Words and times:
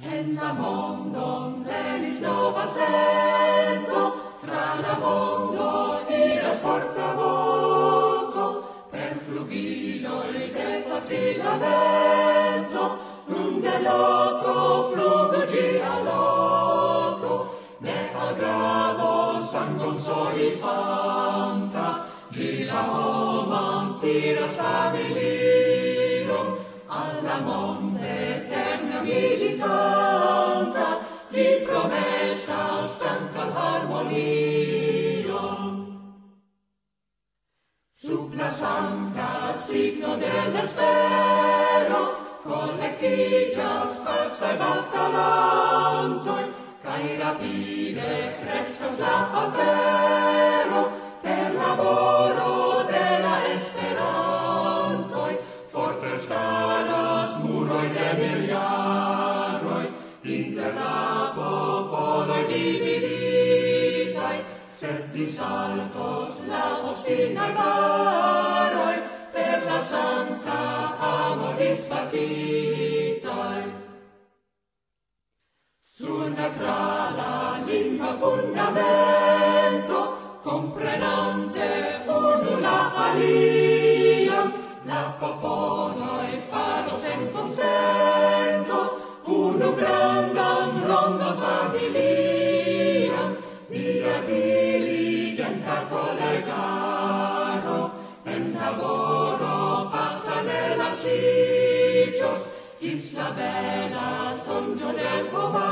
En 0.00 0.34
la 0.34 0.54
mondon 0.54 1.64
venis 1.66 2.18
nova 2.20 2.66
sento, 2.66 4.00
tra 4.40 4.80
la 4.80 4.94
mondo 4.98 6.00
iras 6.08 6.60
porta 6.60 7.12
voco, 7.14 8.46
per 8.90 9.18
flugiloi 9.20 10.50
de 10.54 10.68
facila 10.88 11.58
vento, 11.64 12.84
un 13.26 13.60
de 13.60 13.76
loco 13.84 14.54
flugo 14.94 15.46
gira 15.52 15.94
loco, 16.08 17.32
ne 17.80 17.98
agravo 18.14 19.44
sangon 19.52 19.98
soli 19.98 20.50
fanta, 20.56 22.06
gira 22.30 22.80
homan 22.90 24.00
tiras 24.00 24.56
familirum, 24.56 26.48
alla 26.88 27.40
monte 27.40 28.21
di 31.42 31.66
promessa 31.66 32.86
santa 32.86 33.42
harmonia 33.52 35.42
sub 37.90 38.34
la 38.34 38.50
santa 38.50 39.58
signo 39.58 40.16
dell'espero 40.22 42.00
collectigia 42.42 43.86
sforza 43.94 44.52
e 44.52 44.56
battalantoi 44.56 46.44
cae 46.84 47.18
rapide 47.18 48.36
crescas 48.40 48.98
la 48.98 49.16
afero 49.42 50.80
per 51.22 51.54
laboro 51.62 52.84
della 52.92 53.36
esperantoi 53.54 55.34
fortes 55.74 56.26
caras 56.26 57.30
muroi 57.42 57.88
de 57.96 58.08
miliardi 58.20 58.81
inter 60.24 60.74
la 60.74 61.32
popoloi 61.34 62.46
dividitai, 62.46 64.44
sed 64.70 65.10
disaltos 65.12 66.46
la 66.46 66.90
obstinae 66.90 67.52
baroi, 67.52 69.00
per 69.32 69.64
la 69.66 69.82
santa 69.82 70.96
amo 70.98 71.52
dispartitai. 71.58 73.80
Surna 75.80 76.50
tra 76.50 77.10
la 77.16 77.60
lingua 77.64 78.16
fundamento, 78.16 79.96
comprenante 80.42 82.02
unula 82.06 82.94
aliam, 82.94 84.52
la 84.84 85.16
popoloi 85.18 85.51
laboro 98.72 99.88
pazza 99.90 100.40
nella 100.40 100.96
cicios, 100.96 102.48
tis 102.78 103.12
la 103.14 103.30
bella 103.30 104.34
songione 104.36 105.28
comare. 105.30 105.71